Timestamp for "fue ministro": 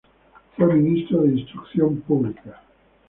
0.57-1.21